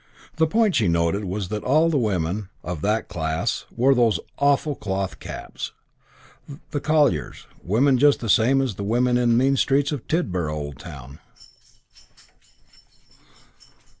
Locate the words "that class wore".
2.81-3.93